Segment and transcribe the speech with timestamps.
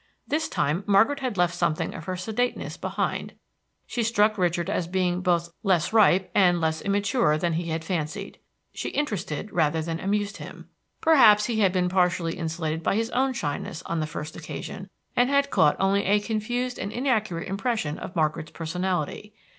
[0.27, 3.33] This time Margaret had left something of her sedateness behind;
[3.85, 8.39] she struck Richard as being both less ripe and less immature than he had fancied;
[8.73, 10.67] she interested rather than amused him.
[11.01, 15.29] Perhaps he had been partially insulated by his own shyness on the first occasion, and
[15.29, 19.35] had caught only a confused and inaccurate impression of Margaret's personality.